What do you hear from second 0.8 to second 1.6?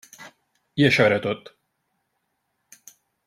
I això era tot.